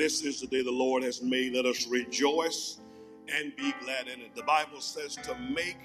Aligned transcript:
This 0.00 0.24
is 0.24 0.40
the 0.40 0.46
day 0.46 0.62
the 0.62 0.70
Lord 0.70 1.02
has 1.02 1.20
made. 1.20 1.52
Let 1.52 1.66
us 1.66 1.86
rejoice 1.86 2.80
and 3.28 3.54
be 3.54 3.74
glad 3.84 4.08
in 4.08 4.22
it. 4.22 4.34
The 4.34 4.44
Bible 4.44 4.80
says 4.80 5.14
to 5.16 5.34
make 5.34 5.76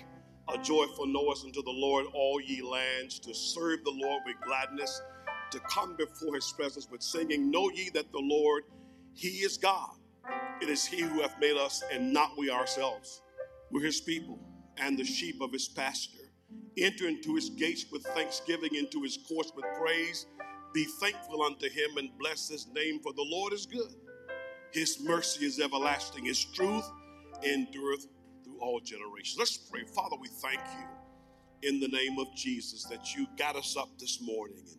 a 0.48 0.58
joyful 0.58 1.06
noise 1.06 1.44
unto 1.44 1.62
the 1.62 1.74
Lord, 1.74 2.06
all 2.14 2.40
ye 2.40 2.62
lands, 2.62 3.20
to 3.20 3.34
serve 3.34 3.84
the 3.84 3.92
Lord 3.92 4.24
with 4.26 4.38
gladness, 4.46 5.02
to 5.52 5.60
come 5.70 5.98
before 5.98 6.34
his 6.36 6.50
presence 6.54 6.88
with 6.90 7.04
singing. 7.04 7.52
Know 7.52 7.70
ye 7.72 7.90
that 7.90 8.10
the 8.14 8.22
Lord, 8.22 8.64
he 9.14 9.40
is 9.40 9.58
God. 9.58 9.98
It 10.62 10.70
is 10.70 10.86
he 10.86 11.02
who 11.02 11.22
hath 11.22 11.38
made 11.42 11.58
us 11.58 11.84
and 11.92 12.14
not 12.14 12.38
we 12.38 12.50
ourselves. 12.50 13.22
We're 13.70 13.84
his 13.84 14.00
people 14.00 14.40
and 14.78 14.98
the 14.98 15.04
sheep 15.04 15.42
of 15.42 15.52
his 15.52 15.68
pasture. 15.68 16.32
Enter 16.78 17.10
into 17.10 17.36
his 17.36 17.50
gates 17.50 17.88
with 17.92 18.04
thanksgiving, 18.16 18.76
into 18.76 19.02
his 19.04 19.20
courts 19.28 19.52
with 19.54 19.66
praise. 19.78 20.26
Be 20.74 20.86
thankful 21.02 21.44
unto 21.44 21.70
him 21.70 21.98
and 21.98 22.18
bless 22.18 22.48
his 22.48 22.68
name, 22.74 23.02
for 23.02 23.12
the 23.12 23.26
Lord 23.30 23.52
is 23.52 23.66
good. 23.66 23.94
His 24.76 25.00
mercy 25.00 25.46
is 25.46 25.62
everlasting, 25.62 26.26
his 26.26 26.44
truth 26.44 26.84
endureth 27.44 28.08
through 28.44 28.60
all 28.60 28.82
generations. 28.82 29.38
Let's 29.40 29.56
pray. 29.56 29.84
Father, 29.96 30.18
we 30.20 30.28
thank 30.28 30.60
you 30.60 31.70
in 31.70 31.80
the 31.80 31.88
name 31.88 32.20
of 32.20 32.28
Jesus 32.36 32.84
that 32.90 33.16
you 33.16 33.26
got 33.38 33.56
us 33.56 33.78
up 33.78 33.88
this 33.98 34.20
morning 34.22 34.58
and 34.68 34.78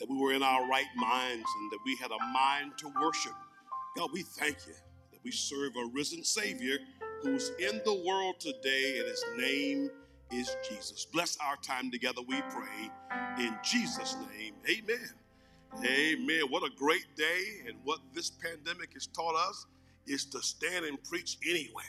that 0.00 0.10
we 0.10 0.16
were 0.16 0.32
in 0.32 0.42
our 0.42 0.68
right 0.68 0.90
minds 0.96 1.46
and 1.60 1.70
that 1.70 1.78
we 1.86 1.96
had 2.02 2.10
a 2.10 2.32
mind 2.32 2.72
to 2.78 2.92
worship. 3.00 3.32
God, 3.96 4.10
we 4.12 4.22
thank 4.22 4.56
you 4.66 4.74
that 5.12 5.20
we 5.22 5.30
serve 5.30 5.70
a 5.76 5.88
risen 5.92 6.24
Savior 6.24 6.78
who's 7.22 7.52
in 7.60 7.80
the 7.84 7.94
world 8.04 8.40
today 8.40 8.98
and 8.98 9.08
his 9.08 9.24
name 9.36 9.88
is 10.32 10.56
Jesus. 10.68 11.06
Bless 11.12 11.38
our 11.40 11.56
time 11.58 11.92
together, 11.92 12.22
we 12.26 12.42
pray. 12.50 12.90
In 13.38 13.56
Jesus' 13.62 14.16
name, 14.36 14.54
amen. 14.68 15.10
Amen. 15.76 16.42
What 16.48 16.62
a 16.64 16.74
great 16.74 17.16
day. 17.16 17.40
And 17.66 17.76
what 17.84 18.00
this 18.14 18.30
pandemic 18.30 18.94
has 18.94 19.06
taught 19.06 19.36
us 19.48 19.66
is 20.06 20.24
to 20.26 20.42
stand 20.42 20.84
and 20.84 21.02
preach 21.04 21.38
anywhere. 21.48 21.84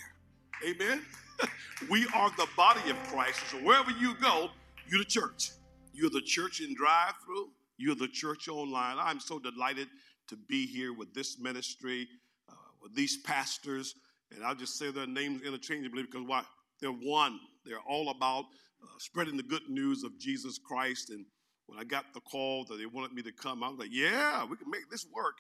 Amen. 0.68 1.02
we 1.90 2.05
are 2.13 2.30
the 2.38 2.48
body 2.55 2.90
of 2.90 2.98
Christ. 3.08 3.40
So 3.49 3.58
wherever 3.58 3.91
you 3.91 4.13
go, 4.21 4.49
you're 4.88 4.99
the 4.99 5.05
church. 5.05 5.52
You're 5.94 6.10
the 6.10 6.21
church 6.21 6.62
in 6.62 6.76
drive 6.76 7.13
through, 7.26 7.49
you're 7.77 7.96
the 7.96 8.08
church 8.08 8.48
online. 8.48 8.98
I'm 8.99 9.20
so 9.20 9.40
delighted 9.40 9.88
to 10.27 10.38
be 10.48 10.66
here 10.66 10.93
with 10.93 11.14
this 11.14 11.40
ministry, 11.40 12.08
uh, 12.49 12.54
with 12.82 12.96
these 12.96 13.18
pastors. 13.18 13.96
And 14.32 14.46
I'll 14.46 14.55
just 14.55 14.77
say 14.77 14.91
their 14.91 15.08
names 15.08 15.41
interchangeably 15.41 16.04
because 16.04 16.26
why? 16.26 16.43
They're 16.80 16.91
one. 16.91 17.40
They're 17.66 17.82
all 17.88 18.10
about 18.12 18.46
uh, 18.82 18.88
spreading 18.99 19.36
the 19.36 19.43
good 19.43 19.68
news 19.70 20.04
of 20.04 20.18
Jesus 20.20 20.58
Christ. 20.58 21.10
And 21.10 21.26
when 21.70 21.79
I 21.79 21.84
got 21.84 22.13
the 22.13 22.20
call 22.21 22.65
that 22.65 22.77
they 22.77 22.85
wanted 22.87 23.13
me 23.13 23.21
to 23.21 23.31
come, 23.31 23.63
I 23.63 23.70
was 23.70 23.77
like, 23.77 23.89
yeah, 23.91 24.43
we 24.43 24.57
can 24.57 24.70
make 24.70 24.89
this 24.89 25.05
work 25.13 25.35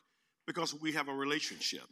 because 0.45 0.79
we 0.79 0.91
have 0.91 1.07
a 1.07 1.13
relationship. 1.13 1.83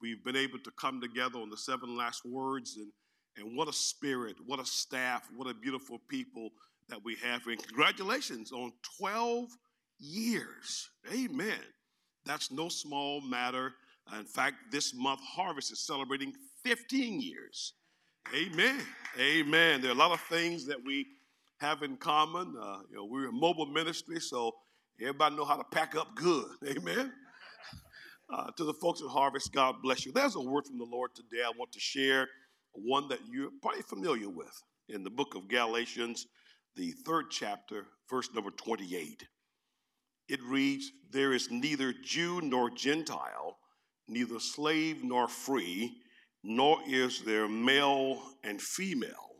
We've 0.00 0.22
been 0.24 0.36
able 0.36 0.58
to 0.58 0.70
come 0.72 1.00
together 1.00 1.38
on 1.38 1.50
the 1.50 1.56
seven 1.56 1.96
last 1.96 2.24
words, 2.26 2.76
and, 2.76 2.90
and 3.36 3.56
what 3.56 3.68
a 3.68 3.72
spirit, 3.72 4.36
what 4.44 4.58
a 4.58 4.66
staff, 4.66 5.28
what 5.36 5.48
a 5.48 5.54
beautiful 5.54 6.00
people 6.08 6.50
that 6.88 7.02
we 7.04 7.16
have. 7.22 7.46
And 7.46 7.62
congratulations 7.62 8.50
on 8.50 8.72
12 8.98 9.48
years. 10.00 10.90
Amen. 11.12 11.60
That's 12.26 12.50
no 12.50 12.68
small 12.68 13.20
matter. 13.20 13.72
In 14.18 14.24
fact, 14.24 14.56
this 14.70 14.94
month, 14.94 15.20
Harvest 15.22 15.72
is 15.72 15.86
celebrating 15.86 16.32
15 16.64 17.20
years. 17.20 17.74
Amen. 18.34 18.80
Amen. 19.18 19.80
There 19.80 19.90
are 19.90 19.94
a 19.94 19.98
lot 19.98 20.12
of 20.12 20.20
things 20.22 20.66
that 20.66 20.78
we 20.84 21.06
have 21.64 21.82
in 21.82 21.96
common. 21.96 22.54
Uh, 22.60 22.78
you 22.90 22.96
know, 22.96 23.06
we're 23.06 23.28
a 23.28 23.32
mobile 23.32 23.66
ministry, 23.66 24.20
so 24.20 24.52
everybody 25.00 25.34
know 25.34 25.44
how 25.44 25.56
to 25.56 25.64
pack 25.64 25.96
up 25.96 26.14
good. 26.14 26.46
Amen. 26.68 27.12
Uh, 28.32 28.50
to 28.56 28.64
the 28.64 28.74
folks 28.74 29.00
at 29.02 29.08
Harvest, 29.08 29.52
God 29.52 29.76
bless 29.82 30.04
you. 30.04 30.12
There's 30.12 30.36
a 30.36 30.40
word 30.40 30.66
from 30.66 30.78
the 30.78 30.84
Lord 30.84 31.10
today 31.14 31.42
I 31.44 31.52
want 31.58 31.72
to 31.72 31.80
share, 31.80 32.28
one 32.72 33.08
that 33.08 33.20
you're 33.30 33.50
probably 33.62 33.82
familiar 33.82 34.28
with 34.28 34.52
in 34.88 35.04
the 35.04 35.10
book 35.10 35.34
of 35.34 35.48
Galatians, 35.48 36.26
the 36.76 36.92
third 37.06 37.26
chapter, 37.30 37.86
verse 38.10 38.28
number 38.34 38.50
28. 38.50 39.24
It 40.28 40.42
reads, 40.42 40.90
There 41.10 41.32
is 41.32 41.50
neither 41.50 41.94
Jew 42.02 42.40
nor 42.42 42.70
Gentile, 42.70 43.56
neither 44.08 44.38
slave 44.38 45.02
nor 45.02 45.28
free 45.28 45.92
nor 46.44 46.78
is 46.86 47.22
there 47.22 47.48
male 47.48 48.20
and 48.42 48.60
female, 48.60 49.33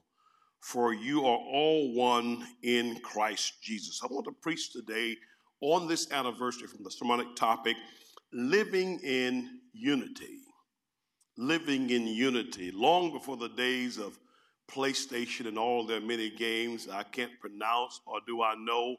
for 0.65 0.95
you 0.95 1.21
are 1.21 1.39
all 1.39 1.93
one 1.93 2.43
in 2.63 2.99
Christ 3.01 3.61
Jesus. 3.63 4.01
I 4.03 4.07
want 4.07 4.25
to 4.25 4.33
preach 4.33 4.73
today 4.73 5.15
on 5.61 5.87
this 5.87 6.11
anniversary 6.11 6.69
from 6.69 6.83
the 6.83 6.91
sermonic 6.91 7.37
topic 7.37 7.77
living 8.33 8.99
in 9.01 9.61
unity. 9.75 10.39
Living 11.37 11.91
in 11.91 12.07
unity. 12.07 12.71
Long 12.73 13.13
before 13.13 13.37
the 13.37 13.51
days 13.51 13.99
of 13.99 14.19
PlayStation 14.73 15.49
and 15.49 15.59
all 15.59 15.85
their 15.85 16.01
many 16.01 16.31
games 16.31 16.89
I 16.91 17.03
can't 17.03 17.39
pronounce 17.43 18.01
or 18.07 18.21
do 18.27 18.43
I 18.43 18.55
know 18.59 18.97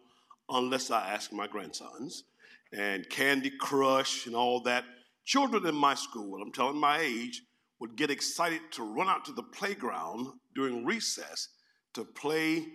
unless 0.49 0.91
I 0.91 1.13
ask 1.13 1.33
my 1.33 1.47
grandsons, 1.47 2.25
and 2.73 3.09
Candy 3.09 3.49
Crush 3.59 4.27
and 4.27 4.35
all 4.35 4.59
that. 4.61 4.83
Children 5.25 5.65
in 5.65 5.73
my 5.73 5.95
school, 5.95 6.39
I'm 6.39 6.51
telling 6.51 6.77
my 6.77 6.99
age, 6.99 7.41
would 7.79 7.95
get 7.95 8.11
excited 8.11 8.61
to 8.73 8.83
run 8.83 9.09
out 9.09 9.25
to 9.25 9.31
the 9.31 9.41
playground 9.41 10.27
during 10.55 10.85
recess 10.85 11.49
to 11.93 12.03
play 12.03 12.66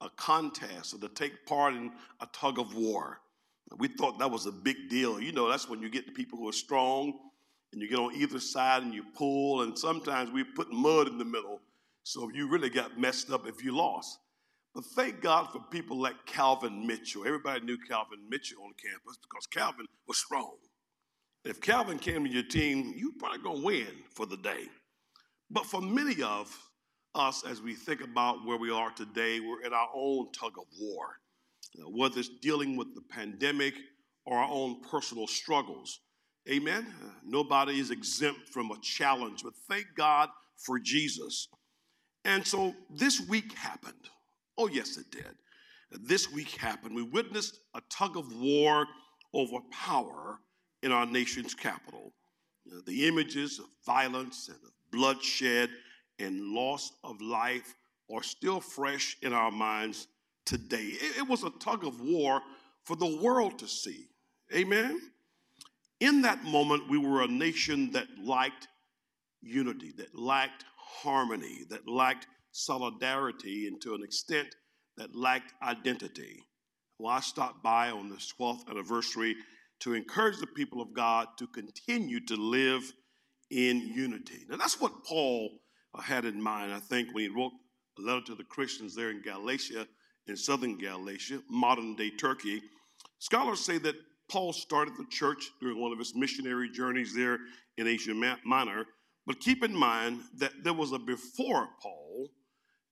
a 0.00 0.08
contest 0.16 0.94
or 0.94 0.98
to 0.98 1.08
take 1.08 1.46
part 1.46 1.74
in 1.74 1.92
a 2.20 2.26
tug 2.32 2.58
of 2.58 2.74
war. 2.74 3.20
We 3.78 3.88
thought 3.88 4.18
that 4.18 4.30
was 4.30 4.46
a 4.46 4.52
big 4.52 4.88
deal. 4.88 5.20
You 5.20 5.32
know, 5.32 5.48
that's 5.48 5.68
when 5.68 5.80
you 5.80 5.90
get 5.90 6.06
the 6.06 6.12
people 6.12 6.38
who 6.38 6.48
are 6.48 6.52
strong 6.52 7.12
and 7.72 7.82
you 7.82 7.88
get 7.88 7.98
on 7.98 8.14
either 8.14 8.38
side 8.38 8.82
and 8.82 8.94
you 8.94 9.04
pull, 9.16 9.62
and 9.62 9.76
sometimes 9.76 10.30
we 10.30 10.44
put 10.44 10.72
mud 10.72 11.08
in 11.08 11.18
the 11.18 11.24
middle. 11.24 11.60
So 12.04 12.30
you 12.32 12.48
really 12.48 12.70
got 12.70 12.98
messed 12.98 13.32
up 13.32 13.48
if 13.48 13.64
you 13.64 13.76
lost. 13.76 14.18
But 14.74 14.84
thank 14.84 15.20
God 15.20 15.50
for 15.50 15.60
people 15.70 16.00
like 16.00 16.26
Calvin 16.26 16.86
Mitchell. 16.86 17.26
Everybody 17.26 17.64
knew 17.64 17.78
Calvin 17.78 18.18
Mitchell 18.28 18.62
on 18.62 18.72
campus 18.80 19.18
because 19.22 19.46
Calvin 19.46 19.86
was 20.06 20.18
strong. 20.18 20.56
If 21.44 21.60
Calvin 21.60 21.98
came 21.98 22.24
to 22.24 22.30
your 22.30 22.42
team, 22.42 22.94
you 22.96 23.12
probably 23.18 23.38
gonna 23.38 23.64
win 23.64 23.88
for 24.10 24.26
the 24.26 24.36
day. 24.36 24.68
But 25.50 25.66
for 25.66 25.80
many 25.80 26.22
of 26.22 26.56
us, 27.14 27.44
as 27.44 27.60
we 27.60 27.74
think 27.74 28.00
about 28.02 28.44
where 28.44 28.58
we 28.58 28.70
are 28.70 28.90
today, 28.90 29.40
we're 29.40 29.62
in 29.62 29.72
our 29.72 29.88
own 29.94 30.32
tug 30.32 30.52
of 30.58 30.64
war, 30.80 31.18
whether 31.86 32.18
it's 32.18 32.28
dealing 32.40 32.76
with 32.76 32.94
the 32.94 33.02
pandemic 33.02 33.74
or 34.26 34.38
our 34.38 34.50
own 34.50 34.80
personal 34.82 35.26
struggles. 35.26 36.00
Amen. 36.50 36.86
Nobody 37.24 37.78
is 37.78 37.90
exempt 37.90 38.48
from 38.50 38.70
a 38.70 38.80
challenge, 38.82 39.42
but 39.42 39.54
thank 39.68 39.86
God 39.96 40.28
for 40.56 40.78
Jesus. 40.78 41.48
And 42.24 42.46
so 42.46 42.74
this 42.90 43.20
week 43.28 43.52
happened. 43.54 43.94
Oh, 44.58 44.68
yes, 44.68 44.96
it 44.96 45.10
did. 45.10 45.34
This 45.90 46.30
week 46.32 46.50
happened. 46.50 46.94
We 46.94 47.02
witnessed 47.02 47.60
a 47.74 47.80
tug 47.90 48.16
of 48.16 48.34
war 48.36 48.86
over 49.32 49.58
power 49.70 50.40
in 50.82 50.92
our 50.92 51.06
nation's 51.06 51.54
capital. 51.54 52.12
The 52.86 53.06
images 53.06 53.58
of 53.58 53.66
violence 53.84 54.48
and 54.48 54.58
of 54.64 54.72
bloodshed 54.90 55.70
and 56.18 56.52
loss 56.52 56.92
of 57.02 57.20
life 57.20 57.74
are 58.14 58.22
still 58.22 58.60
fresh 58.60 59.16
in 59.22 59.32
our 59.32 59.50
minds 59.50 60.08
today. 60.44 60.84
It, 60.84 61.18
it 61.18 61.28
was 61.28 61.42
a 61.42 61.50
tug 61.50 61.84
of 61.84 62.00
war 62.00 62.40
for 62.84 62.96
the 62.96 63.16
world 63.16 63.58
to 63.60 63.68
see. 63.68 64.06
Amen? 64.54 65.00
In 66.00 66.22
that 66.22 66.44
moment, 66.44 66.88
we 66.88 66.98
were 66.98 67.22
a 67.22 67.28
nation 67.28 67.92
that 67.92 68.06
lacked 68.22 68.68
unity, 69.40 69.92
that 69.96 70.14
lacked 70.14 70.64
harmony, 70.76 71.60
that 71.70 71.88
lacked 71.88 72.26
solidarity, 72.52 73.66
and 73.66 73.80
to 73.80 73.94
an 73.94 74.02
extent, 74.02 74.48
that 74.96 75.14
lacked 75.14 75.52
identity. 75.62 76.44
Well, 76.98 77.12
I 77.12 77.20
stopped 77.20 77.62
by 77.62 77.90
on 77.90 78.08
the 78.08 78.16
12th 78.16 78.68
anniversary 78.68 79.34
to 79.80 79.94
encourage 79.94 80.38
the 80.38 80.46
people 80.46 80.80
of 80.80 80.94
God 80.94 81.28
to 81.38 81.46
continue 81.46 82.20
to 82.26 82.36
live 82.36 82.92
in 83.50 83.80
unity. 83.80 84.44
Now, 84.48 84.56
that's 84.56 84.80
what 84.80 85.04
Paul 85.04 85.50
had 86.02 86.24
in 86.24 86.40
mind, 86.42 86.72
I 86.72 86.80
think, 86.80 87.08
when 87.12 87.24
he 87.24 87.28
wrote 87.28 87.52
a 87.98 88.02
letter 88.02 88.22
to 88.26 88.34
the 88.34 88.44
Christians 88.44 88.94
there 88.94 89.10
in 89.10 89.22
Galatia, 89.22 89.86
in 90.26 90.36
southern 90.36 90.78
Galatia, 90.78 91.40
modern 91.48 91.94
day 91.94 92.10
Turkey. 92.10 92.62
Scholars 93.18 93.60
say 93.60 93.78
that 93.78 93.96
Paul 94.28 94.52
started 94.52 94.94
the 94.96 95.06
church 95.10 95.50
during 95.60 95.80
one 95.80 95.92
of 95.92 95.98
his 95.98 96.14
missionary 96.14 96.70
journeys 96.70 97.14
there 97.14 97.38
in 97.76 97.86
Asia 97.86 98.14
Minor. 98.44 98.86
But 99.26 99.40
keep 99.40 99.62
in 99.62 99.74
mind 99.74 100.20
that 100.38 100.52
there 100.62 100.72
was 100.72 100.92
a 100.92 100.98
before 100.98 101.68
Paul 101.80 102.30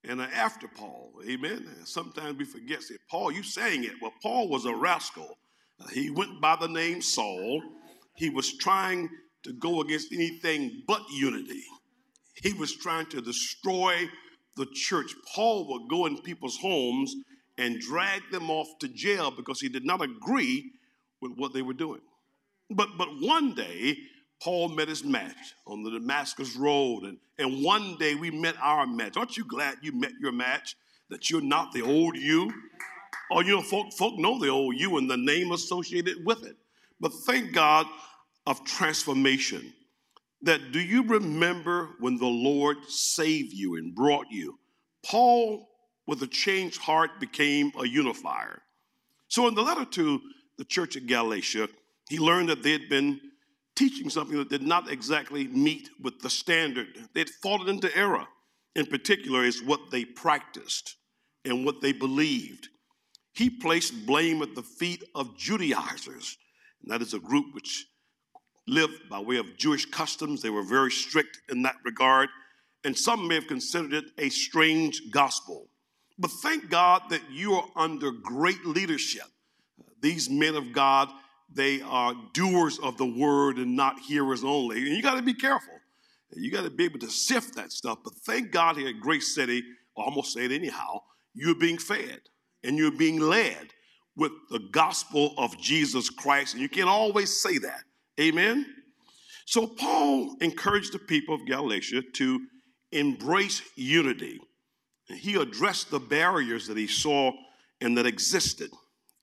and 0.05 0.21
an 0.21 0.31
after 0.35 0.69
Paul. 0.69 1.13
Amen. 1.29 1.67
sometimes 1.85 2.39
we 2.39 2.45
forget, 2.45 2.83
say, 2.83 2.97
Paul, 3.11 3.33
you 3.33 3.43
saying 3.43 3.85
it. 3.85 3.93
Well, 4.01 4.13
Paul 4.23 4.49
was 4.49 4.65
a 4.65 4.75
rascal. 4.75 5.39
Uh, 5.81 5.89
he 5.89 6.11
went 6.11 6.41
by 6.41 6.57
the 6.57 6.69
name 6.69 7.03
Saul. 7.03 7.63
He 8.17 8.31
was 8.31 8.57
trying 8.57 9.09
to 9.45 9.53
go 9.53 9.81
against 9.81 10.13
anything 10.13 10.83
but 10.87 11.03
unity. 11.11 11.65
He 12.34 12.52
was 12.52 12.75
trying 12.75 13.06
to 13.06 13.20
destroy 13.20 14.08
the 14.56 14.67
church. 14.73 15.14
Paul 15.34 15.69
would 15.69 15.88
go 15.88 16.06
in 16.06 16.19
people's 16.19 16.58
homes 16.58 17.14
and 17.58 17.81
drag 17.81 18.23
them 18.31 18.50
off 18.50 18.69
to 18.81 18.88
jail 18.88 19.31
because 19.31 19.61
he 19.61 19.69
did 19.69 19.84
not 19.84 20.02
agree 20.02 20.73
with 21.20 21.32
what 21.37 21.52
they 21.52 21.62
were 21.62 21.75
doing. 21.75 22.00
But, 22.70 22.96
but 22.96 23.08
one 23.20 23.55
day, 23.55 23.96
Paul 24.43 24.70
met 24.70 24.88
his 24.88 25.05
match 25.05 25.55
on 25.67 25.82
the 25.82 25.90
Damascus 25.90 26.56
Road, 26.56 27.05
and, 27.05 27.19
and 27.38 27.62
one 27.62 27.96
day 27.99 28.14
we 28.14 28.31
met 28.31 28.56
our 28.61 28.87
match. 28.87 29.17
Aren't 29.17 29.37
you 29.37 29.44
glad 29.44 29.76
you 29.82 29.93
met 29.93 30.12
your 30.20 30.32
match? 30.32 30.76
That 31.11 31.31
you're 31.31 31.43
not 31.43 31.73
the 31.73 31.82
old 31.82 32.17
you? 32.17 32.52
Oh, 33.31 33.40
you 33.40 33.55
know, 33.55 33.62
folk, 33.62 33.93
folk 33.93 34.19
know 34.19 34.38
the 34.38 34.49
old 34.49 34.79
you 34.79 34.96
and 34.96 35.08
the 35.08 35.17
name 35.17 35.52
associated 35.52 36.25
with 36.25 36.44
it. 36.44 36.56
But 37.00 37.12
thank 37.26 37.52
God 37.52 37.87
of 38.46 38.64
transformation. 38.64 39.73
That 40.43 40.73
do 40.73 40.81
you 40.81 41.05
remember 41.05 41.91
when 42.00 42.17
the 42.17 42.27
Lord 42.27 42.79
saved 42.89 43.53
you 43.53 43.77
and 43.77 43.94
brought 43.94 44.27
you? 44.31 44.59
Paul, 45.05 45.69
with 46.06 46.23
a 46.23 46.27
changed 46.27 46.81
heart, 46.81 47.21
became 47.21 47.73
a 47.79 47.87
unifier. 47.87 48.62
So 49.29 49.47
in 49.47 49.55
the 49.55 49.62
letter 49.62 49.85
to 49.85 50.21
the 50.59 50.65
church 50.65 50.97
at 50.97 51.06
Galatia, 51.06 51.69
he 52.09 52.19
learned 52.19 52.49
that 52.49 52.62
they 52.62 52.73
had 52.73 52.89
been 52.89 53.21
teaching 53.75 54.11
something 54.11 54.37
that 54.37 54.50
did 54.50 54.62
not 54.62 54.91
exactly 54.91 55.47
meet 55.49 55.89
with 56.00 56.21
the 56.21 56.31
standard. 56.31 56.89
They 57.15 57.21
had 57.21 57.31
fallen 57.43 57.69
into 57.69 57.97
error. 57.97 58.27
In 58.75 58.87
particular, 58.87 59.44
is 59.44 59.62
what 59.62 59.91
they 59.91 60.05
practiced 60.05 60.97
and 61.44 61.65
what 61.65 61.81
they 61.81 61.93
believed. 61.93 62.69
He 63.33 63.49
placed 63.49 64.06
blame 64.06 64.43
at 64.43 64.55
the 64.55 64.62
feet 64.62 65.05
of 65.15 65.37
Judaizers, 65.37 66.37
and 66.83 66.91
that 66.91 67.03
is 67.03 67.15
a 67.15 67.19
group 67.19 67.55
which 67.55 67.87
lived 68.67 69.09
by 69.09 69.20
way 69.20 69.37
of 69.37 69.56
Jewish 69.56 69.87
customs. 69.87 70.43
They 70.43 70.50
were 70.50 70.62
very 70.62 70.91
strict 70.91 71.41
in 71.50 71.62
that 71.62 71.76
regard, 71.85 72.29
and 72.85 72.97
some 72.97 73.29
may 73.29 73.37
have 73.37 73.47
considered 73.47 73.93
it 73.93 74.05
a 74.19 74.29
strange 74.29 75.11
gospel. 75.11 75.69
But 76.19 76.31
thank 76.43 76.70
God 76.70 77.03
that 77.11 77.23
you 77.31 77.55
are 77.55 77.69
under 77.75 78.11
great 78.11 78.64
leadership. 78.64 79.26
These 80.00 80.29
men 80.31 80.55
of 80.55 80.73
God 80.73 81.09
they 81.55 81.82
are 81.82 82.14
doers 82.32 82.79
of 82.79 82.97
the 82.97 83.06
word 83.06 83.59
and 83.59 83.76
not 83.76 83.99
hearers 83.99 84.44
only. 84.44 84.79
And 84.79 84.88
you 84.88 85.03
got 85.03 85.17
to 85.17 85.23
be 85.23 85.35
careful. 85.35 85.75
You 86.35 86.50
got 86.50 86.65
to 86.65 86.70
be 86.70 86.85
able 86.85 87.00
to 87.00 87.11
sift 87.11 87.56
that 87.56 87.73
stuff. 87.73 87.99
But 88.03 88.15
thank 88.25 88.50
God 88.50 88.76
here 88.76 88.88
at 88.88 89.00
Grace 89.00 89.35
City, 89.35 89.62
almost 89.94 90.32
say 90.32 90.47
it 90.47 90.53
anyhow, 90.53 91.03
you're 91.35 91.55
being 91.55 91.79
fed 91.79 92.20
and 92.65 92.79
you're 92.79 92.91
being 92.91 93.20
led 93.20 93.75
with 94.17 94.32
the 94.50 94.61
gospel 94.70 95.35
of 95.37 95.58
Jesus 95.58 96.08
Christ. 96.08 96.55
And 96.55 96.62
you 96.62 96.69
can't 96.69 96.88
always 96.88 97.38
say 97.38 97.58
that. 97.58 97.82
Amen? 98.20 98.67
So 99.47 99.67
Paul 99.67 100.37
encouraged 100.41 100.93
the 100.93 100.99
people 100.99 101.35
of 101.35 101.47
Galatia 101.47 102.03
to 102.14 102.41
embrace 102.93 103.62
unity. 103.76 104.38
He 105.06 105.35
addressed 105.35 105.91
the 105.91 106.00
barriers 106.00 106.67
that 106.69 106.76
he 106.76 106.87
saw 106.87 107.32
and 107.81 107.97
that 107.99 108.06
existed 108.06 108.70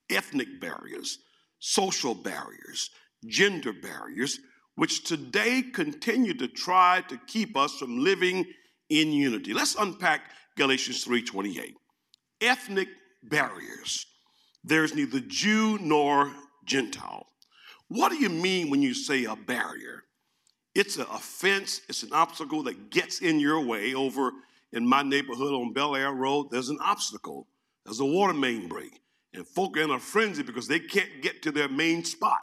ethnic 0.09 0.59
barriers, 0.59 1.19
social 1.59 2.13
barriers, 2.15 2.89
gender 3.25 3.73
barriers, 3.73 4.39
which 4.75 5.03
today 5.03 5.61
continue 5.61 6.33
to 6.33 6.47
try 6.47 7.03
to 7.09 7.19
keep 7.27 7.57
us 7.57 7.75
from 7.75 7.99
living 7.99 8.45
in 8.89 9.11
unity. 9.11 9.53
Let's 9.53 9.75
unpack 9.75 10.31
Galatians 10.57 11.03
3:28. 11.03 11.75
Ethnic 12.41 12.89
barriers. 13.23 14.05
There's 14.63 14.95
neither 14.95 15.19
Jew 15.19 15.77
nor 15.79 16.33
Gentile. 16.65 17.27
What 17.89 18.09
do 18.09 18.17
you 18.17 18.29
mean 18.29 18.69
when 18.69 18.81
you 18.81 18.93
say 18.93 19.25
a 19.25 19.35
barrier? 19.35 20.03
It's 20.73 20.97
an 20.97 21.07
offense, 21.11 21.81
it's 21.89 22.03
an 22.03 22.13
obstacle 22.13 22.63
that 22.63 22.89
gets 22.89 23.19
in 23.19 23.39
your 23.39 23.59
way. 23.59 23.93
Over 23.93 24.31
in 24.71 24.87
my 24.87 25.03
neighborhood 25.03 25.53
on 25.53 25.73
Belair 25.73 26.13
Road, 26.13 26.47
there's 26.51 26.69
an 26.69 26.79
obstacle. 26.81 27.47
There's 27.85 27.99
a 27.99 28.05
water 28.05 28.33
main 28.33 28.67
break 28.67 29.01
and 29.33 29.47
folk 29.47 29.77
are 29.77 29.81
in 29.81 29.91
a 29.91 29.99
frenzy 29.99 30.43
because 30.43 30.67
they 30.67 30.79
can't 30.79 31.21
get 31.21 31.41
to 31.43 31.51
their 31.51 31.69
main 31.69 32.03
spot. 32.03 32.39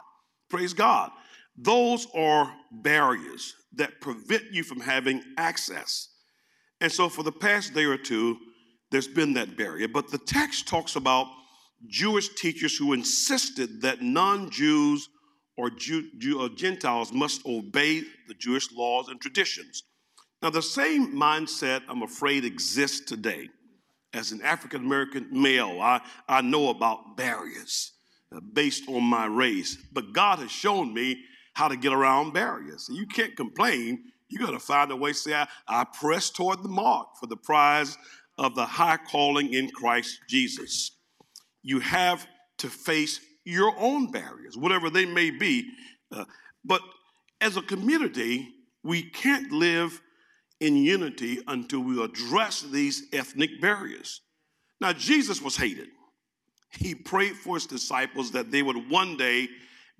Praise 0.49 0.73
God. 0.73 1.11
Those 1.57 2.07
are 2.15 2.53
barriers 2.71 3.55
that 3.73 3.99
prevent 4.01 4.51
you 4.51 4.63
from 4.63 4.79
having 4.79 5.23
access. 5.37 6.09
And 6.79 6.91
so, 6.91 7.09
for 7.09 7.23
the 7.23 7.31
past 7.31 7.73
day 7.73 7.85
or 7.85 7.97
two, 7.97 8.37
there's 8.91 9.07
been 9.07 9.33
that 9.33 9.57
barrier. 9.57 9.87
But 9.87 10.09
the 10.09 10.19
text 10.19 10.67
talks 10.67 10.95
about 10.95 11.27
Jewish 11.87 12.29
teachers 12.35 12.77
who 12.77 12.93
insisted 12.93 13.81
that 13.81 14.01
non 14.01 14.49
Jews 14.51 15.09
or, 15.57 15.69
Jew, 15.69 16.09
Jew, 16.17 16.41
or 16.41 16.49
Gentiles 16.49 17.11
must 17.11 17.45
obey 17.45 18.03
the 18.27 18.33
Jewish 18.33 18.71
laws 18.71 19.09
and 19.09 19.19
traditions. 19.19 19.83
Now, 20.41 20.51
the 20.51 20.61
same 20.61 21.13
mindset, 21.13 21.81
I'm 21.89 22.03
afraid, 22.03 22.45
exists 22.45 23.01
today 23.01 23.49
as 24.13 24.31
an 24.31 24.41
African 24.41 24.85
American 24.85 25.27
male, 25.31 25.79
I, 25.81 26.01
I 26.27 26.41
know 26.41 26.69
about 26.69 27.17
barriers 27.17 27.93
uh, 28.35 28.39
based 28.53 28.89
on 28.89 29.03
my 29.03 29.25
race. 29.25 29.77
But 29.93 30.13
God 30.13 30.39
has 30.39 30.51
shown 30.51 30.93
me 30.93 31.23
how 31.53 31.67
to 31.67 31.77
get 31.77 31.93
around 31.93 32.33
barriers. 32.33 32.89
you 32.91 33.05
can't 33.07 33.35
complain. 33.35 34.03
You 34.29 34.39
got 34.39 34.51
to 34.51 34.59
find 34.59 34.91
a 34.91 34.95
way 34.95 35.11
to 35.11 35.17
say, 35.17 35.33
I, 35.33 35.47
I 35.67 35.85
press 35.85 36.29
toward 36.29 36.63
the 36.63 36.69
mark 36.69 37.07
for 37.19 37.27
the 37.27 37.37
prize 37.37 37.97
of 38.37 38.55
the 38.55 38.65
high 38.65 38.97
calling 38.97 39.53
in 39.53 39.69
Christ 39.69 40.19
Jesus. 40.27 40.91
You 41.63 41.79
have 41.79 42.27
to 42.59 42.69
face 42.69 43.19
your 43.47 43.73
own 43.77 44.11
barriers, 44.11 44.57
whatever 44.57 44.89
they 44.89 45.05
may 45.05 45.31
be. 45.31 45.69
Uh, 46.11 46.25
but 46.65 46.81
as 47.39 47.55
a 47.55 47.61
community, 47.61 48.49
we 48.83 49.03
can't 49.03 49.51
live 49.51 50.01
in 50.59 50.75
unity 50.75 51.39
until 51.47 51.79
we 51.79 52.03
address 52.03 52.61
these 52.61 53.07
ethnic 53.13 53.61
barriers. 53.61 54.21
Now, 54.81 54.91
Jesus 54.91 55.41
was 55.41 55.55
hated. 55.55 55.87
He 56.71 56.93
prayed 56.93 57.35
for 57.35 57.55
his 57.55 57.65
disciples 57.65 58.31
that 58.31 58.51
they 58.51 58.61
would 58.61 58.89
one 58.89 59.15
day 59.17 59.47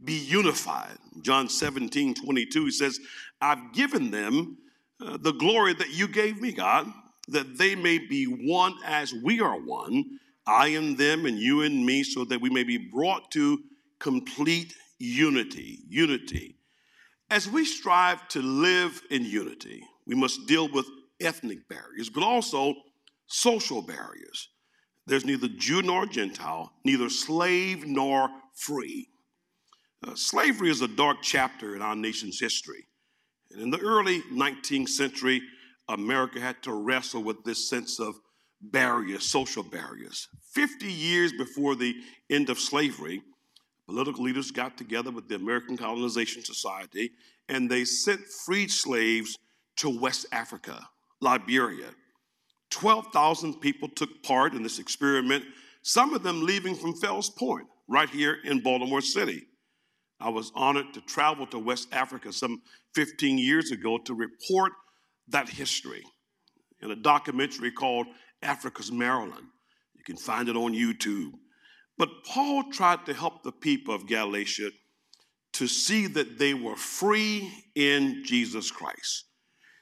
be 0.04 0.18
unified. 0.18 0.98
John 1.22 1.48
17, 1.48 2.16
22, 2.16 2.66
he 2.66 2.72
says, 2.72 3.00
I've 3.40 3.74
given 3.74 4.12
them 4.12 4.58
uh, 5.04 5.18
the 5.18 5.32
glory 5.32 5.74
that 5.74 5.92
you 5.92 6.08
gave 6.08 6.42
me, 6.42 6.52
God, 6.52 6.92
that 7.30 7.58
they 7.58 7.76
may 7.76 7.98
be 7.98 8.26
one 8.26 8.76
as 8.86 9.14
we 9.14 9.40
are 9.40 9.60
one, 9.60 10.20
I 10.48 10.68
and 10.70 10.98
them, 10.98 11.26
and 11.26 11.38
you 11.38 11.62
and 11.62 11.86
me, 11.86 12.04
so 12.04 12.24
that 12.26 12.42
we 12.42 12.50
may 12.50 12.64
be 12.64 12.78
brought 12.78 13.30
to 13.32 13.60
complete 14.00 14.74
unity. 14.98 15.80
Unity. 15.90 16.56
As 17.30 17.50
we 17.50 17.66
strive 17.66 18.28
to 18.30 18.42
live 18.42 19.02
in 19.12 19.26
unity, 19.26 19.84
we 20.06 20.16
must 20.16 20.48
deal 20.48 20.70
with 20.72 20.88
ethnic 21.20 21.68
barriers, 21.68 22.10
but 22.10 22.24
also 22.24 22.74
social 23.28 23.82
barriers. 23.82 24.50
There's 25.06 25.26
neither 25.26 25.48
Jew 25.48 25.82
nor 25.82 26.06
Gentile, 26.06 26.72
neither 26.86 27.10
slave 27.10 27.86
nor 27.86 28.30
free. 28.54 29.10
Uh, 30.06 30.16
slavery 30.16 30.70
is 30.70 30.82
a 30.82 30.88
dark 30.88 31.18
chapter 31.22 31.76
in 31.76 31.82
our 31.82 31.96
nation's 31.96 32.40
history. 32.40 32.88
And 33.52 33.62
in 33.62 33.70
the 33.72 33.80
early 33.80 34.22
19th 34.34 34.90
century, 34.90 35.42
America 35.90 36.40
had 36.40 36.62
to 36.64 36.74
wrestle 36.74 37.24
with 37.24 37.44
this 37.44 37.70
sense 37.70 38.00
of 38.00 38.16
barriers, 38.62 39.24
social 39.24 39.64
barriers. 39.64 40.28
50 40.54 40.92
years 40.92 41.32
before 41.34 41.76
the 41.76 41.96
end 42.30 42.50
of 42.50 42.60
slavery, 42.60 43.22
political 43.88 44.24
leaders 44.24 44.52
got 44.52 44.78
together 44.78 45.12
with 45.12 45.28
the 45.28 45.36
American 45.36 45.78
Colonization 45.78 46.44
Society 46.44 47.12
and 47.50 47.70
they 47.70 47.86
sent 47.86 48.22
freed 48.46 48.72
slaves 48.72 49.38
to 49.78 50.00
West 50.00 50.26
Africa, 50.32 50.88
Liberia. 51.22 51.90
12,000 52.72 53.62
people 53.62 53.88
took 53.88 54.22
part 54.24 54.54
in 54.54 54.64
this 54.64 54.80
experiment, 54.80 55.46
some 55.84 56.14
of 56.14 56.24
them 56.24 56.44
leaving 56.44 56.76
from 56.76 56.94
Fells 56.96 57.30
Point, 57.30 57.68
right 57.88 58.10
here 58.10 58.38
in 58.44 58.60
Baltimore 58.60 59.02
City. 59.02 59.44
I 60.20 60.30
was 60.30 60.52
honored 60.56 60.94
to 60.94 61.02
travel 61.02 61.46
to 61.48 61.60
West 61.60 61.88
Africa 61.94 62.34
some 62.34 62.62
15 62.96 63.38
years 63.38 63.72
ago 63.72 63.98
to 64.00 64.14
report 64.14 64.74
that 65.30 65.48
history 65.48 66.04
in 66.82 66.92
a 66.92 66.96
documentary 66.96 67.72
called 67.72 68.08
Africa's 68.42 68.92
Maryland. 68.92 69.48
You 69.96 70.04
can 70.04 70.18
find 70.18 70.50
it 70.50 70.56
on 70.56 70.74
YouTube. 70.74 71.32
But 71.98 72.10
Paul 72.24 72.72
tried 72.72 73.06
to 73.08 73.14
help 73.14 73.44
the 73.44 73.52
people 73.52 73.94
of 73.94 74.08
Galatia 74.08 74.70
to 75.54 75.68
see 75.68 76.06
that 76.08 76.38
they 76.38 76.54
were 76.54 76.76
free 76.76 77.52
in 77.76 78.24
Jesus 78.24 78.70
Christ. 78.70 79.26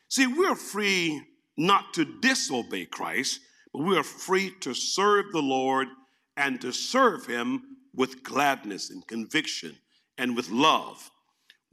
See, 0.07 0.27
we're 0.27 0.55
free 0.55 1.21
not 1.57 1.93
to 1.95 2.05
disobey 2.21 2.85
Christ, 2.85 3.41
but 3.73 3.83
we 3.83 3.97
are 3.97 4.03
free 4.03 4.53
to 4.61 4.73
serve 4.73 5.25
the 5.31 5.41
Lord 5.41 5.87
and 6.37 6.61
to 6.61 6.71
serve 6.71 7.25
Him 7.25 7.77
with 7.93 8.23
gladness 8.23 8.89
and 8.89 9.05
conviction 9.07 9.75
and 10.17 10.35
with 10.35 10.49
love. 10.49 11.09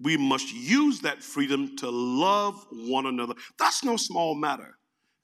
We 0.01 0.17
must 0.17 0.53
use 0.53 1.01
that 1.01 1.23
freedom 1.23 1.77
to 1.77 1.91
love 1.91 2.67
one 2.73 3.07
another. 3.07 3.35
That's 3.59 3.85
no 3.85 3.97
small 3.97 4.35
matter. 4.35 4.77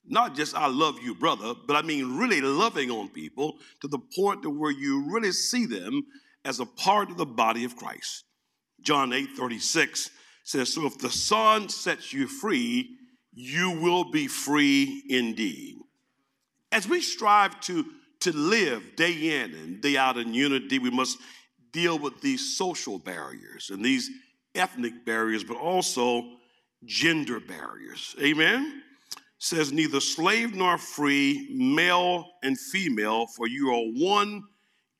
Not 0.09 0.35
just 0.35 0.55
I 0.55 0.67
love 0.67 0.99
you, 1.03 1.15
brother, 1.15 1.55
but 1.67 1.77
I 1.77 1.83
mean 1.83 2.17
really 2.17 2.41
loving 2.41 2.91
on 2.91 3.09
people 3.09 3.59
to 3.81 3.89
the 3.89 3.99
point 3.99 4.43
to 4.43 4.51
where 4.51 4.71
you 4.71 5.05
really 5.13 5.33
see 5.33 5.67
them 5.67 6.03
as 6.45 6.61
a 6.61 6.67
part 6.67 7.11
of 7.11 7.17
the 7.17 7.27
body 7.27 7.65
of 7.65 7.77
Christ. 7.77 8.25
John 8.81 9.13
8 9.13 9.31
36 9.37 10.11
says, 10.45 10.73
So 10.73 10.87
if 10.87 10.99
the 10.99 11.11
Son 11.11 11.69
sets 11.69 12.13
you 12.13 12.27
free, 12.27 12.97
you 13.33 13.79
will 13.81 14.11
be 14.11 14.27
free 14.27 15.05
indeed. 15.09 15.77
As 16.73 16.89
we 16.89 17.01
strive 17.01 17.61
to, 17.63 17.85
to 18.21 18.33
live 18.33 18.97
day 18.97 19.43
in 19.43 19.55
and 19.55 19.81
day 19.81 19.97
out 19.97 20.17
in 20.17 20.35
unity, 20.35 20.79
we 20.79 20.91
must 20.91 21.19
deal 21.73 21.99
with 21.99 22.21
these 22.21 22.57
social 22.57 22.99
barriers 22.99 23.71
and 23.71 23.85
these 23.85 24.11
ethnic 24.55 25.05
barriers, 25.05 25.45
but 25.45 25.57
also 25.57 26.23
gender 26.85 27.41
barriers. 27.41 28.17
Amen? 28.23 28.83
Says, 29.39 29.73
neither 29.73 30.01
slave 30.01 30.55
nor 30.55 30.79
free, 30.79 31.49
male 31.55 32.27
and 32.43 32.59
female, 32.59 33.27
for 33.27 33.47
you 33.47 33.71
are 33.71 34.09
one 34.11 34.43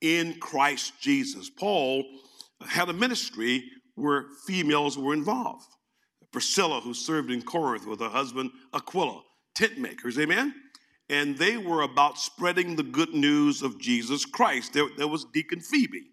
in 0.01 0.39
Christ 0.39 0.93
Jesus. 1.01 1.51
Paul 1.51 2.05
had 2.67 2.89
a 2.89 2.93
ministry 2.93 3.65
where 3.97 4.27
females 4.47 4.97
were 4.97 5.13
involved. 5.13 5.67
Priscilla, 6.31 6.81
who 6.81 6.95
served 6.95 7.31
in 7.31 7.43
Corinth 7.43 7.87
with 7.87 8.01
her 8.01 8.09
husband 8.09 8.51
Aquila, 8.73 9.23
tent 9.55 9.79
makers, 9.79 10.19
amen? 10.19 10.55
And 11.11 11.37
they 11.37 11.57
were 11.57 11.83
about 11.83 12.19
spreading 12.19 12.77
the 12.77 12.83
good 12.83 13.15
news 13.15 13.63
of 13.63 13.81
Jesus 13.81 14.25
Christ. 14.25 14.73
There, 14.73 14.89
there 14.97 15.09
was 15.09 15.25
Deacon 15.33 15.61
Phoebe, 15.61 16.11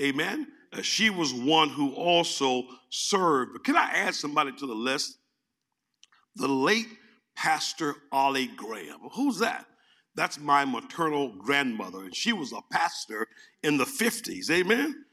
amen? 0.00 0.48
Uh, 0.72 0.82
she 0.82 1.10
was 1.10 1.32
one 1.32 1.68
who 1.68 1.92
also 1.92 2.64
served. 2.90 3.52
But 3.52 3.64
can 3.64 3.76
I 3.76 3.90
add 3.92 4.14
somebody 4.14 4.52
to 4.52 4.66
the 4.66 4.74
list? 4.74 5.18
The 6.36 6.48
late 6.48 6.88
Pastor 7.38 7.94
Ollie 8.10 8.48
Graham. 8.48 8.98
Who's 9.12 9.38
that? 9.38 9.64
That's 10.16 10.40
my 10.40 10.64
maternal 10.64 11.28
grandmother, 11.28 12.00
and 12.00 12.14
she 12.14 12.32
was 12.32 12.52
a 12.52 12.60
pastor 12.72 13.28
in 13.62 13.76
the 13.76 13.84
50s. 13.84 14.50
Amen? 14.50 15.04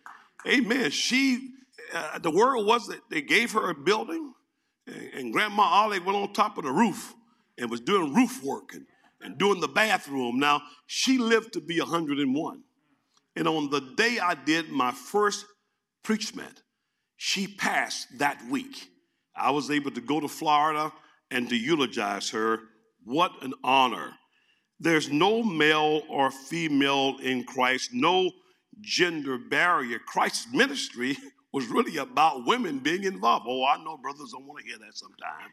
Amen. 0.48 0.89
She, 0.89 1.51
uh, 1.94 2.17
the 2.17 2.32
word 2.32 2.65
was 2.65 2.88
that 2.88 3.01
they 3.12 3.22
gave 3.22 3.51
her 3.51 3.70
a 3.70 3.75
building, 3.75 4.34
and, 4.88 5.13
and 5.13 5.34
Grandma 5.34 5.62
Ollie 5.62 6.00
went 6.00 6.17
on 6.17 6.34
top 6.34 6.58
of 6.58 6.63
the 6.63 6.72
roof 6.72 7.13
and 7.60 7.70
was 7.70 7.79
doing 7.79 8.15
roof 8.15 8.44
work 8.44 8.74
and, 8.74 8.88
and 9.22 9.38
doing 9.38 9.62
the 9.62 9.67
bathroom. 9.67 10.39
Now, 10.39 10.63
she 10.88 11.20
lived 11.20 11.53
to 11.53 11.62
be 11.62 11.79
101. 11.79 12.63
And 13.36 13.48
on 13.48 13.70
the 13.70 13.82
day 13.96 14.17
I 14.17 14.34
did 14.34 14.70
my 14.70 14.91
first 14.91 15.46
preachment, 16.01 16.63
she 17.17 17.46
passed 17.46 18.17
that 18.17 18.44
week. 18.50 18.89
I 19.36 19.51
was 19.51 19.70
able 19.70 19.91
to 19.91 20.01
go 20.01 20.20
to 20.20 20.27
Florida 20.27 20.91
and 21.32 21.50
to 21.50 21.55
eulogize 21.55 22.29
her. 22.29 22.60
What 23.03 23.32
an 23.44 23.53
honor. 23.63 24.13
There's 24.79 25.10
no 25.10 25.41
male 25.41 26.03
or 26.10 26.32
female 26.32 27.17
in 27.22 27.44
Christ, 27.44 27.94
no 27.94 28.32
gender 28.82 29.38
barrier. 29.38 30.00
Christ's 30.00 30.48
ministry 30.53 31.17
was 31.53 31.67
really 31.67 31.98
about 31.98 32.46
women 32.46 32.79
being 32.79 33.05
involved. 33.05 33.46
Oh, 33.48 33.65
I 33.65 33.82
know 33.84 33.98
brothers 33.98 34.32
don't 34.32 34.46
want 34.46 34.60
to 34.60 34.65
hear 34.65 34.77
that 34.79 34.96
sometime. 34.96 35.51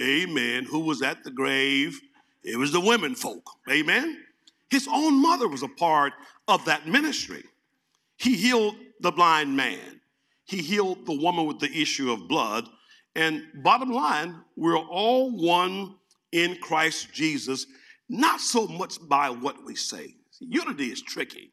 Amen. 0.00 0.64
Who 0.64 0.80
was 0.80 1.02
at 1.02 1.22
the 1.22 1.30
grave? 1.30 2.00
It 2.42 2.58
was 2.58 2.72
the 2.72 2.80
women 2.80 3.14
folk. 3.14 3.48
Amen. 3.70 4.18
His 4.70 4.88
own 4.90 5.20
mother 5.20 5.48
was 5.48 5.62
a 5.62 5.68
part 5.68 6.14
of 6.48 6.64
that 6.64 6.86
ministry. 6.88 7.44
He 8.16 8.34
healed 8.34 8.76
the 9.00 9.12
blind 9.12 9.56
man, 9.56 10.00
he 10.46 10.58
healed 10.58 11.06
the 11.06 11.18
woman 11.18 11.46
with 11.46 11.58
the 11.58 11.70
issue 11.70 12.12
of 12.12 12.28
blood. 12.28 12.68
And 13.14 13.42
bottom 13.62 13.90
line, 13.90 14.36
we're 14.56 14.78
all 14.78 15.30
one 15.30 15.94
in 16.32 16.56
Christ 16.56 17.12
Jesus, 17.12 17.66
not 18.08 18.40
so 18.40 18.66
much 18.66 18.98
by 19.08 19.30
what 19.30 19.64
we 19.64 19.76
say. 19.76 20.14
Unity 20.40 20.86
is 20.86 21.00
tricky. 21.00 21.52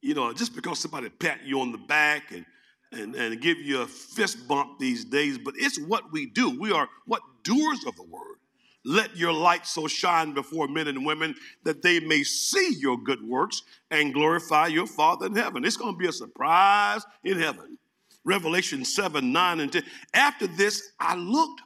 You 0.00 0.14
know, 0.14 0.32
just 0.32 0.54
because 0.54 0.78
somebody 0.78 1.08
pat 1.08 1.44
you 1.44 1.60
on 1.60 1.72
the 1.72 1.78
back 1.78 2.30
and, 2.30 2.44
and, 2.92 3.14
and 3.14 3.40
give 3.40 3.58
you 3.58 3.80
a 3.80 3.86
fist 3.86 4.46
bump 4.46 4.78
these 4.78 5.04
days, 5.04 5.38
but 5.38 5.54
it's 5.56 5.80
what 5.80 6.12
we 6.12 6.26
do. 6.26 6.60
We 6.60 6.72
are 6.72 6.88
what 7.06 7.22
doers 7.42 7.84
of 7.86 7.96
the 7.96 8.04
word. 8.04 8.36
Let 8.84 9.16
your 9.16 9.32
light 9.32 9.66
so 9.66 9.88
shine 9.88 10.34
before 10.34 10.68
men 10.68 10.88
and 10.88 11.06
women 11.06 11.34
that 11.64 11.82
they 11.82 12.00
may 12.00 12.22
see 12.22 12.76
your 12.78 12.98
good 12.98 13.26
works 13.26 13.62
and 13.90 14.12
glorify 14.12 14.66
your 14.66 14.86
Father 14.86 15.26
in 15.26 15.34
heaven. 15.34 15.64
It's 15.64 15.78
going 15.78 15.94
to 15.94 15.98
be 15.98 16.06
a 16.06 16.12
surprise 16.12 17.02
in 17.24 17.38
heaven. 17.38 17.78
Revelation 18.24 18.84
7, 18.84 19.32
9, 19.32 19.60
and 19.60 19.72
10. 19.72 19.82
After 20.14 20.46
this, 20.46 20.92
I 20.98 21.14
looked, 21.14 21.60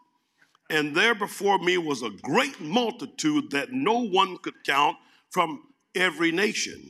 and 0.71 0.95
there 0.95 1.15
before 1.15 1.59
me 1.59 1.79
was 1.79 2.03
a 2.03 2.11
great 2.23 2.61
multitude 2.61 3.51
that 3.53 3.73
no 3.73 4.01
one 4.01 4.37
could 4.39 4.55
count 4.67 4.97
from 5.31 5.63
every 5.95 6.33
nation, 6.33 6.83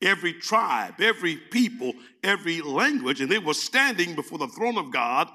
every 0.00 0.34
tribe, 0.34 1.00
every 1.00 1.36
people, 1.36 1.92
every 2.22 2.60
language, 2.60 3.20
and 3.20 3.30
they 3.30 3.38
were 3.38 3.54
standing 3.54 4.14
before 4.14 4.38
the 4.38 4.48
throne 4.48 4.78
of 4.78 4.92
God 4.92 5.28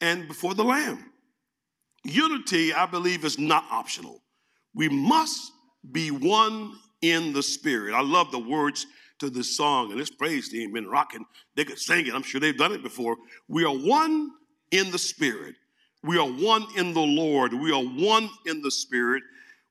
and 0.00 0.28
before 0.28 0.54
the 0.54 0.64
Lamb. 0.64 1.12
Unity, 2.04 2.72
I 2.72 2.86
believe, 2.86 3.24
is 3.24 3.38
not 3.38 3.64
optional. 3.70 4.22
We 4.74 4.88
must 4.88 5.50
be 5.90 6.10
one 6.10 6.74
in 7.02 7.32
the 7.32 7.42
Spirit. 7.42 7.94
I 7.94 8.02
love 8.02 8.30
the 8.30 8.38
words 8.38 8.86
to 9.18 9.30
this 9.30 9.56
song, 9.56 9.90
and 9.90 10.00
this 10.00 10.10
praise 10.10 10.48
team 10.48 10.72
been 10.72 10.86
rocking. 10.86 11.24
They 11.54 11.64
could 11.64 11.78
sing 11.78 12.06
it. 12.06 12.14
I'm 12.14 12.22
sure 12.22 12.40
they've 12.40 12.56
done 12.56 12.72
it 12.72 12.82
before. 12.82 13.16
We 13.48 13.64
are 13.64 13.74
one 13.74 14.30
in 14.70 14.90
the 14.90 14.98
Spirit. 14.98 15.54
We 16.02 16.18
are 16.18 16.28
one 16.28 16.66
in 16.76 16.92
the 16.92 17.00
Lord. 17.00 17.54
We 17.54 17.72
are 17.72 17.82
one 17.82 18.28
in 18.46 18.62
the 18.62 18.70
Spirit. 18.70 19.22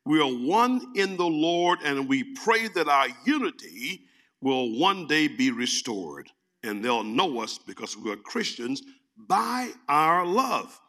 We 0.05 0.19
are 0.19 0.31
one 0.31 0.93
in 0.95 1.17
the 1.17 1.25
Lord, 1.25 1.79
and 1.83 2.07
we 2.07 2.23
pray 2.23 2.67
that 2.69 2.87
our 2.87 3.07
unity 3.25 4.01
will 4.41 4.77
one 4.79 5.07
day 5.07 5.27
be 5.27 5.51
restored. 5.51 6.29
And 6.63 6.83
they'll 6.83 7.03
know 7.03 7.41
us 7.41 7.59
because 7.59 7.95
we're 7.95 8.15
Christians 8.15 8.81
by 9.17 9.71
our 9.87 10.25
love. 10.25 10.79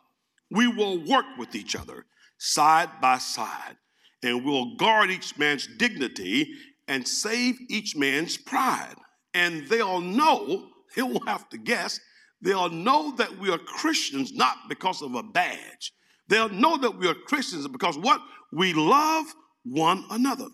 We 0.50 0.68
will 0.68 1.04
work 1.06 1.26
with 1.38 1.54
each 1.54 1.76
other 1.76 2.06
side 2.38 2.88
by 3.00 3.18
side, 3.18 3.76
and 4.22 4.44
we'll 4.44 4.76
guard 4.76 5.10
each 5.10 5.38
man's 5.38 5.66
dignity 5.66 6.52
and 6.88 7.06
save 7.06 7.56
each 7.68 7.96
man's 7.96 8.36
pride. 8.36 8.94
And 9.34 9.66
they'll 9.68 10.00
know, 10.00 10.68
they 10.96 11.02
won't 11.02 11.28
have 11.28 11.48
to 11.50 11.58
guess, 11.58 12.00
they'll 12.40 12.70
know 12.70 13.14
that 13.16 13.38
we 13.38 13.50
are 13.50 13.58
Christians 13.58 14.32
not 14.32 14.56
because 14.68 15.02
of 15.02 15.14
a 15.14 15.22
badge. 15.22 15.92
They'll 16.28 16.48
know 16.48 16.76
that 16.78 16.96
we 16.96 17.08
are 17.08 17.14
Christians 17.14 17.68
because 17.68 17.96
what? 17.96 18.20
We 18.52 18.72
love 18.72 19.26
one 19.64 20.04
another. 20.10 20.46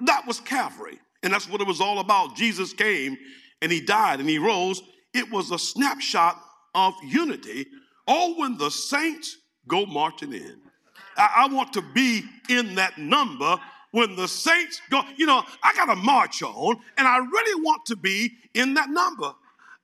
That 0.00 0.26
was 0.26 0.40
Calvary, 0.40 0.98
and 1.22 1.32
that's 1.32 1.48
what 1.48 1.60
it 1.60 1.66
was 1.66 1.80
all 1.80 1.98
about. 1.98 2.36
Jesus 2.36 2.72
came 2.72 3.16
and 3.62 3.72
he 3.72 3.80
died 3.80 4.20
and 4.20 4.28
he 4.28 4.38
rose. 4.38 4.82
It 5.12 5.30
was 5.30 5.50
a 5.50 5.58
snapshot 5.58 6.40
of 6.74 6.94
unity 7.04 7.66
Oh, 8.06 8.34
when 8.38 8.56
the 8.58 8.70
saints 8.70 9.38
go 9.66 9.86
marching 9.86 10.32
in. 10.32 10.60
I, 11.16 11.46
I 11.48 11.54
want 11.54 11.72
to 11.74 11.82
be 11.82 12.22
in 12.48 12.74
that 12.74 12.98
number 12.98 13.58
when 13.94 14.16
the 14.16 14.26
saints 14.26 14.82
go. 14.90 15.02
You 15.16 15.26
know, 15.26 15.44
I 15.62 15.72
got 15.74 15.84
to 15.86 15.94
march 15.94 16.42
on, 16.42 16.76
and 16.98 17.06
I 17.06 17.18
really 17.18 17.62
want 17.62 17.86
to 17.86 17.96
be 17.96 18.32
in 18.52 18.74
that 18.74 18.90
number. 18.90 19.32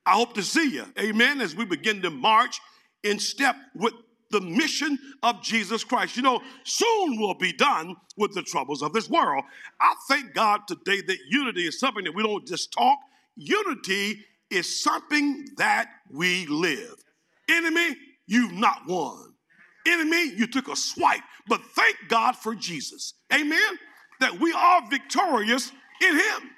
I 0.04 0.12
hope 0.12 0.34
to 0.34 0.42
see 0.42 0.68
you. 0.68 0.84
Amen. 0.98 1.40
As 1.40 1.54
we 1.54 1.64
begin 1.64 2.02
to 2.02 2.10
march 2.10 2.60
in 3.04 3.20
step 3.20 3.54
with 3.76 3.94
the 4.30 4.40
mission 4.40 4.98
of 5.22 5.42
Jesus 5.42 5.84
Christ. 5.84 6.16
You 6.16 6.22
know, 6.22 6.40
soon 6.64 7.20
we'll 7.20 7.34
be 7.34 7.52
done 7.52 7.94
with 8.16 8.34
the 8.34 8.42
troubles 8.42 8.82
of 8.82 8.92
this 8.92 9.08
world. 9.08 9.44
I 9.80 9.94
thank 10.08 10.34
God 10.34 10.62
today 10.66 11.00
that 11.02 11.18
unity 11.28 11.66
is 11.66 11.78
something 11.78 12.04
that 12.04 12.14
we 12.14 12.22
don't 12.24 12.46
just 12.46 12.72
talk, 12.72 12.98
unity 13.36 14.24
is 14.50 14.82
something 14.82 15.46
that 15.56 15.88
we 16.10 16.46
live. 16.46 16.96
Enemy, 17.48 17.96
you've 18.26 18.52
not 18.52 18.82
won. 18.88 19.34
Enemy, 19.86 20.34
you 20.36 20.46
took 20.46 20.68
a 20.68 20.76
swipe, 20.76 21.22
but 21.48 21.60
thank 21.74 21.96
God 22.08 22.36
for 22.36 22.54
Jesus. 22.54 23.14
Amen. 23.32 23.78
That 24.20 24.38
we 24.38 24.52
are 24.52 24.88
victorious 24.88 25.72
in 26.00 26.14
him. 26.14 26.50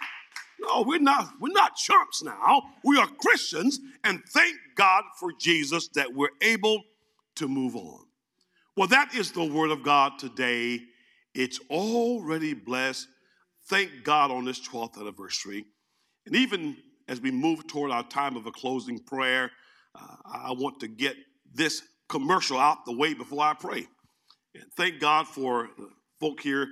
No, 0.61 0.83
we're 0.83 1.01
not, 1.01 1.33
we're 1.41 1.53
not 1.53 1.75
chumps 1.75 2.23
now. 2.23 2.63
We 2.85 2.99
are 2.99 3.07
Christians, 3.07 3.81
and 4.05 4.23
thank 4.29 4.55
God 4.77 5.03
for 5.19 5.31
Jesus 5.39 5.89
that 5.95 6.15
we're 6.15 6.29
able 6.41 6.83
to 7.37 7.49
move 7.49 7.75
on. 7.75 8.05
Well, 8.77 8.89
that 8.89 9.15
is 9.15 9.33
the 9.33 9.45
word 9.45 9.71
of 9.71 9.83
God 9.83 10.19
today. 10.19 10.81
It's 11.35 11.59
already 11.71 12.55
blessed. 12.55 13.09
Thank 13.69 14.05
God 14.05 14.31
on 14.31 14.45
this 14.45 14.67
12th 14.67 14.99
anniversary. 14.99 15.65
And 16.27 16.37
even 16.37 16.77
as 17.09 17.21
we 17.21 17.31
move 17.31 17.67
toward 17.67 17.91
our 17.91 18.05
time 18.05 18.37
of 18.37 18.47
a 18.47 18.53
closing 18.53 18.99
prayer, 18.99 19.51
uh, 19.95 20.17
I 20.25 20.53
want 20.53 20.81
to 20.81 20.89
get 20.89 21.17
this 21.53 21.83
commercial 22.09 22.59
out 22.59 22.85
the 22.87 22.97
way 22.97 23.15
before 23.15 23.43
I 23.43 23.55
pray. 23.55 23.87
And 24.55 24.65
thank 24.77 25.01
God 25.01 25.27
for 25.27 25.69
the 25.77 25.89
folk 26.21 26.41
here, 26.41 26.69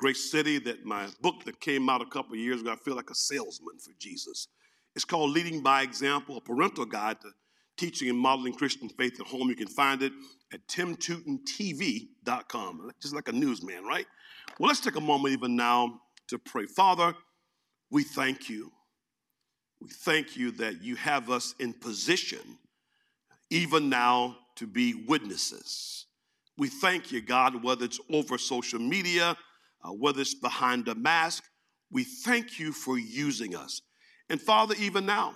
Grace 0.00 0.30
City, 0.30 0.58
that 0.58 0.86
my 0.86 1.08
book 1.20 1.44
that 1.44 1.60
came 1.60 1.90
out 1.90 2.00
a 2.00 2.06
couple 2.06 2.34
years 2.34 2.62
ago, 2.62 2.72
I 2.72 2.76
feel 2.76 2.96
like 2.96 3.10
a 3.10 3.14
salesman 3.14 3.78
for 3.78 3.92
Jesus. 3.98 4.48
It's 4.96 5.04
called 5.04 5.32
Leading 5.32 5.62
by 5.62 5.82
Example, 5.82 6.38
a 6.38 6.40
parental 6.40 6.86
guide 6.86 7.20
to 7.20 7.28
teaching 7.76 8.08
and 8.08 8.18
modeling 8.18 8.54
Christian 8.54 8.88
faith 8.88 9.20
at 9.20 9.26
home. 9.26 9.50
You 9.50 9.56
can 9.56 9.68
find 9.68 10.02
it 10.02 10.14
at 10.54 10.66
timtootentv.com, 10.68 12.90
just 13.02 13.14
like 13.14 13.28
a 13.28 13.32
newsman, 13.32 13.84
right? 13.84 14.06
Well, 14.58 14.68
let's 14.68 14.80
take 14.80 14.96
a 14.96 15.02
moment 15.02 15.34
even 15.34 15.54
now 15.54 16.00
to 16.28 16.38
pray. 16.38 16.64
Father, 16.64 17.14
we 17.90 18.02
thank 18.02 18.48
you. 18.48 18.72
We 19.82 19.90
thank 19.90 20.34
you 20.34 20.50
that 20.52 20.82
you 20.82 20.96
have 20.96 21.28
us 21.28 21.54
in 21.58 21.74
position 21.74 22.56
even 23.50 23.90
now 23.90 24.38
to 24.56 24.66
be 24.66 25.04
witnesses. 25.06 26.06
We 26.56 26.68
thank 26.68 27.12
you, 27.12 27.20
God, 27.20 27.62
whether 27.62 27.84
it's 27.84 28.00
over 28.10 28.38
social 28.38 28.80
media, 28.80 29.36
uh, 29.84 29.90
whether 29.90 30.20
it's 30.20 30.34
behind 30.34 30.88
a 30.88 30.94
mask, 30.94 31.44
we 31.90 32.04
thank 32.04 32.58
you 32.58 32.72
for 32.72 32.98
using 32.98 33.56
us. 33.56 33.82
And 34.28 34.40
Father, 34.40 34.74
even 34.78 35.06
now, 35.06 35.34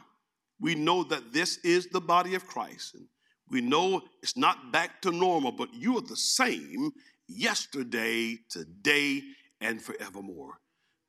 We 0.61 0.75
know 0.75 1.05
that 1.05 1.33
this 1.33 1.59
is 1.59 1.89
the 1.89 2.01
body 2.01 2.35
of 2.35 2.47
Christ. 2.47 2.95
And 2.95 3.07
we 3.51 3.61
know 3.61 4.03
it's 4.23 4.37
not 4.37 4.73
back 4.73 5.03
to 5.03 5.11
normal, 5.11 5.53
but 5.53 5.75
you 5.75 5.99
are 5.99 6.03
the 6.03 6.17
same 6.17 6.93
yesterday, 7.29 8.39
today, 8.49 9.23
and 9.61 9.83
forevermore. 9.83 10.59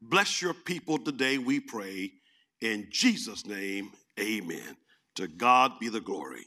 Bless 0.01 0.41
your 0.41 0.53
people 0.53 0.97
today, 0.97 1.37
we 1.37 1.59
pray. 1.59 2.11
In 2.61 2.87
Jesus' 2.91 3.45
name, 3.45 3.91
amen. 4.19 4.77
To 5.15 5.27
God 5.27 5.79
be 5.79 5.89
the 5.89 6.01
glory. 6.01 6.43